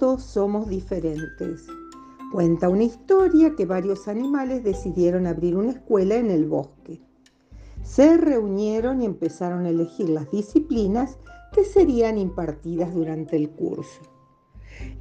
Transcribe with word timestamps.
somos 0.00 0.68
diferentes. 0.68 1.66
Cuenta 2.32 2.70
una 2.70 2.84
historia 2.84 3.54
que 3.54 3.66
varios 3.66 4.08
animales 4.08 4.64
decidieron 4.64 5.26
abrir 5.26 5.56
una 5.56 5.72
escuela 5.72 6.16
en 6.16 6.30
el 6.30 6.46
bosque. 6.46 7.02
Se 7.82 8.16
reunieron 8.16 9.02
y 9.02 9.04
empezaron 9.04 9.66
a 9.66 9.70
elegir 9.70 10.08
las 10.08 10.30
disciplinas 10.30 11.18
que 11.52 11.64
serían 11.64 12.16
impartidas 12.16 12.94
durante 12.94 13.36
el 13.36 13.50
curso. 13.50 14.00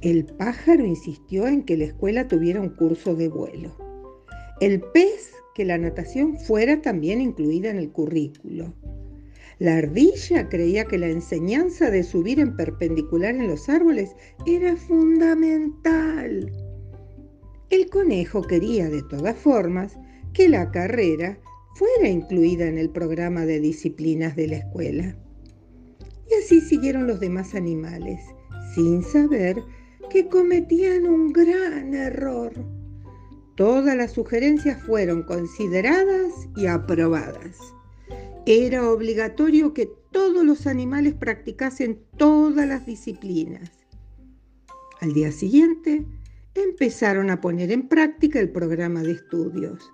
El 0.00 0.24
pájaro 0.24 0.84
insistió 0.84 1.46
en 1.46 1.62
que 1.62 1.76
la 1.76 1.84
escuela 1.84 2.26
tuviera 2.26 2.60
un 2.60 2.70
curso 2.70 3.14
de 3.14 3.28
vuelo. 3.28 3.70
El 4.60 4.80
pez 4.80 5.32
que 5.54 5.64
la 5.64 5.78
natación 5.78 6.38
fuera 6.38 6.82
también 6.82 7.20
incluida 7.20 7.70
en 7.70 7.76
el 7.76 7.92
currículo. 7.92 8.72
La 9.58 9.78
ardilla 9.78 10.48
creía 10.48 10.84
que 10.84 10.98
la 10.98 11.08
enseñanza 11.08 11.90
de 11.90 12.04
subir 12.04 12.38
en 12.38 12.54
perpendicular 12.54 13.34
en 13.34 13.48
los 13.48 13.68
árboles 13.68 14.14
era 14.46 14.76
fundamental. 14.76 16.52
El 17.70 17.90
conejo 17.90 18.42
quería 18.42 18.88
de 18.88 19.02
todas 19.02 19.36
formas 19.36 19.96
que 20.32 20.48
la 20.48 20.70
carrera 20.70 21.38
fuera 21.74 22.08
incluida 22.08 22.66
en 22.66 22.78
el 22.78 22.90
programa 22.90 23.46
de 23.46 23.58
disciplinas 23.58 24.36
de 24.36 24.46
la 24.46 24.56
escuela. 24.58 25.16
Y 26.30 26.34
así 26.34 26.60
siguieron 26.60 27.08
los 27.08 27.18
demás 27.18 27.54
animales, 27.54 28.20
sin 28.74 29.02
saber 29.02 29.56
que 30.08 30.28
cometían 30.28 31.06
un 31.06 31.32
gran 31.32 31.94
error. 31.94 32.52
Todas 33.56 33.96
las 33.96 34.12
sugerencias 34.12 34.80
fueron 34.82 35.24
consideradas 35.24 36.32
y 36.56 36.66
aprobadas. 36.66 37.58
Era 38.50 38.90
obligatorio 38.90 39.74
que 39.74 39.90
todos 40.10 40.42
los 40.42 40.66
animales 40.66 41.12
practicasen 41.12 42.00
todas 42.16 42.66
las 42.66 42.86
disciplinas. 42.86 43.70
Al 45.02 45.12
día 45.12 45.32
siguiente, 45.32 46.06
empezaron 46.54 47.28
a 47.28 47.42
poner 47.42 47.70
en 47.70 47.90
práctica 47.90 48.40
el 48.40 48.48
programa 48.48 49.02
de 49.02 49.12
estudios. 49.12 49.92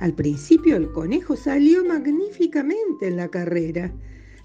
Al 0.00 0.14
principio 0.14 0.76
el 0.76 0.92
conejo 0.92 1.34
salió 1.34 1.82
magníficamente 1.82 3.08
en 3.08 3.16
la 3.16 3.28
carrera. 3.28 3.90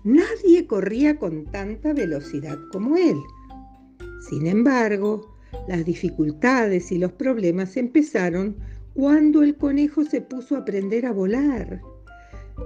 Nadie 0.05 0.65
corría 0.65 1.19
con 1.19 1.43
tanta 1.51 1.91
velocidad 1.91 2.57
como 2.71 2.95
él. 2.95 3.17
Sin 4.29 4.47
embargo, 4.47 5.35
las 5.67 5.83
dificultades 5.83 6.93
y 6.93 6.97
los 6.97 7.11
problemas 7.11 7.75
empezaron 7.75 8.55
cuando 8.93 9.43
el 9.43 9.57
conejo 9.57 10.05
se 10.05 10.21
puso 10.21 10.55
a 10.55 10.59
aprender 10.59 11.05
a 11.05 11.11
volar. 11.11 11.81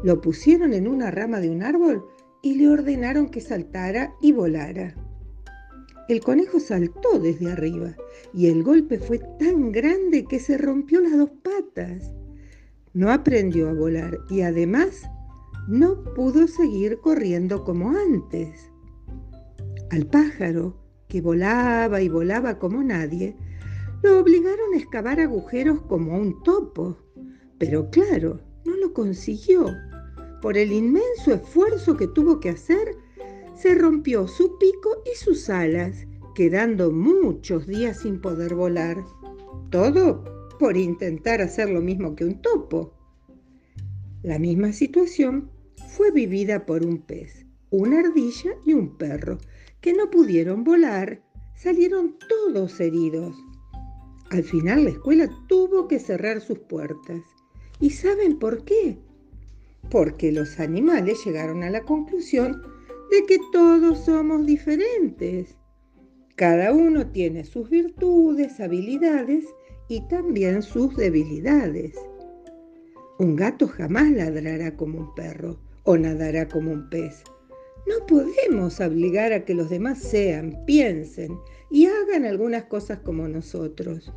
Lo 0.03 0.21
pusieron 0.21 0.73
en 0.73 0.87
una 0.87 1.11
rama 1.11 1.39
de 1.39 1.49
un 1.49 1.63
árbol 1.63 2.05
y 2.41 2.55
le 2.55 2.69
ordenaron 2.69 3.29
que 3.29 3.41
saltara 3.41 4.13
y 4.21 4.31
volara. 4.31 4.95
El 6.09 6.21
conejo 6.21 6.59
saltó 6.59 7.19
desde 7.19 7.51
arriba 7.51 7.95
y 8.33 8.47
el 8.47 8.63
golpe 8.63 8.97
fue 8.97 9.19
tan 9.39 9.71
grande 9.71 10.25
que 10.25 10.39
se 10.39 10.57
rompió 10.57 10.99
las 11.01 11.17
dos 11.17 11.29
patas 11.43 12.11
no 12.93 13.11
aprendió 13.11 13.69
a 13.69 13.73
volar 13.73 14.19
y 14.29 14.41
además 14.41 15.03
no 15.67 16.03
pudo 16.13 16.47
seguir 16.47 16.99
corriendo 16.99 17.63
como 17.63 17.91
antes. 17.91 18.69
Al 19.91 20.07
pájaro, 20.07 20.75
que 21.07 21.21
volaba 21.21 22.01
y 22.01 22.09
volaba 22.09 22.59
como 22.59 22.83
nadie, 22.83 23.35
lo 24.03 24.19
obligaron 24.19 24.73
a 24.73 24.77
excavar 24.77 25.19
agujeros 25.19 25.81
como 25.83 26.17
un 26.17 26.41
topo, 26.43 26.97
pero 27.57 27.89
claro, 27.89 28.41
no 28.65 28.75
lo 28.77 28.93
consiguió. 28.93 29.67
Por 30.41 30.57
el 30.57 30.71
inmenso 30.71 31.33
esfuerzo 31.33 31.95
que 31.95 32.07
tuvo 32.07 32.39
que 32.39 32.49
hacer, 32.49 32.97
se 33.55 33.75
rompió 33.75 34.27
su 34.27 34.57
pico 34.57 35.03
y 35.05 35.15
sus 35.15 35.49
alas, 35.49 36.07
quedando 36.33 36.91
muchos 36.91 37.67
días 37.67 37.99
sin 37.99 38.19
poder 38.19 38.55
volar. 38.55 39.03
Todo 39.69 40.23
por 40.57 40.77
intentar 40.77 41.41
hacer 41.41 41.69
lo 41.69 41.81
mismo 41.81 42.15
que 42.15 42.25
un 42.25 42.41
topo. 42.41 42.93
La 44.23 44.39
misma 44.39 44.73
situación 44.73 45.51
fue 45.89 46.11
vivida 46.11 46.65
por 46.65 46.85
un 46.85 46.99
pez, 46.99 47.45
una 47.69 47.99
ardilla 47.99 48.51
y 48.65 48.73
un 48.73 48.97
perro, 48.97 49.37
que 49.79 49.93
no 49.93 50.09
pudieron 50.09 50.63
volar, 50.63 51.21
salieron 51.55 52.17
todos 52.27 52.79
heridos. 52.79 53.35
Al 54.31 54.43
final 54.43 54.85
la 54.85 54.91
escuela 54.91 55.29
tuvo 55.47 55.87
que 55.87 55.99
cerrar 55.99 56.41
sus 56.41 56.57
puertas. 56.59 57.21
¿Y 57.79 57.91
saben 57.91 58.39
por 58.39 58.63
qué? 58.63 58.97
Porque 59.91 60.31
los 60.31 60.59
animales 60.59 61.23
llegaron 61.25 61.63
a 61.63 61.69
la 61.69 61.81
conclusión 61.83 62.61
de 63.11 63.25
que 63.25 63.37
todos 63.51 64.05
somos 64.05 64.45
diferentes. 64.45 65.57
Cada 66.37 66.71
uno 66.71 67.11
tiene 67.11 67.43
sus 67.43 67.69
virtudes, 67.69 68.59
habilidades 68.59 69.45
y 69.89 70.07
también 70.07 70.63
sus 70.63 70.95
debilidades. 70.95 71.93
Un 73.19 73.35
gato 73.35 73.67
jamás 73.67 74.09
ladrará 74.09 74.75
como 74.77 74.99
un 74.99 75.13
perro 75.13 75.59
o 75.83 75.97
nadará 75.97 76.47
como 76.47 76.71
un 76.71 76.89
pez. 76.89 77.23
No 77.85 78.05
podemos 78.05 78.79
obligar 78.79 79.33
a 79.33 79.43
que 79.43 79.53
los 79.53 79.69
demás 79.69 79.99
sean, 79.99 80.57
piensen 80.65 81.37
y 81.69 81.87
hagan 81.87 82.25
algunas 82.25 82.63
cosas 82.65 82.99
como 82.99 83.27
nosotros. 83.27 84.13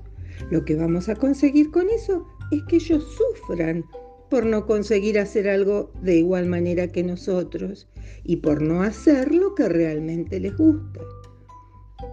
Lo 0.51 0.65
que 0.65 0.77
vamos 0.77 1.09
a 1.09 1.17
conseguir 1.17 1.71
con 1.73 1.89
eso 1.91 2.27
es 2.53 2.63
que 2.69 2.77
ellos 2.77 3.05
sufran 3.17 3.85
por 4.35 4.47
no 4.47 4.67
conseguir 4.67 5.21
hacer 5.21 5.49
algo 5.49 5.93
de 6.03 6.17
igual 6.17 6.47
manera 6.47 6.89
que 6.89 7.05
nosotros 7.05 7.87
y 8.25 8.39
por 8.39 8.63
no 8.63 8.83
hacer 8.83 9.33
lo 9.33 9.55
que 9.55 9.69
realmente 9.69 10.41
les 10.41 10.57
gusta. 10.57 11.03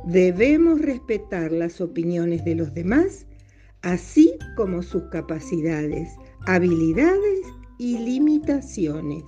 Debemos 0.05 0.79
respetar 0.81 1.51
las 1.51 1.81
opiniones 1.81 2.45
de 2.45 2.53
los 2.53 2.75
demás 2.75 3.25
así 3.81 4.35
como 4.55 4.83
sus 4.83 5.01
capacidades, 5.05 6.09
habilidades 6.45 7.39
y 7.79 7.97
limitaciones. 7.97 9.23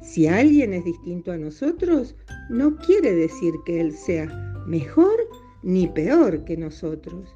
Si 0.00 0.26
alguien 0.26 0.72
es 0.72 0.84
distinto 0.84 1.30
a 1.30 1.38
nosotros, 1.38 2.16
no 2.50 2.78
quiere 2.78 3.14
decir 3.14 3.54
que 3.64 3.80
él 3.80 3.92
sea 3.92 4.26
mejor 4.66 5.20
ni 5.62 5.86
peor 5.86 6.44
que 6.46 6.56
nosotros. 6.56 7.32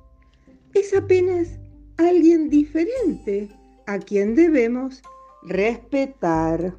Es 0.74 0.92
apenas 0.92 1.56
alguien 1.98 2.50
diferente 2.50 3.48
a 3.86 3.98
quien 3.98 4.34
debemos 4.34 5.02
respetar. 5.42 6.74